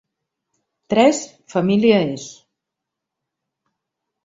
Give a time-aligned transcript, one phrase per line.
[0.93, 1.19] Tres,
[1.53, 2.27] família és.